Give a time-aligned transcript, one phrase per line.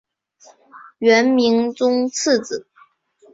[0.97, 2.67] 元明宗次子。